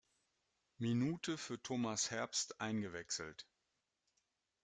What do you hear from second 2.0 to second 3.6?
Herbst eingewechselt.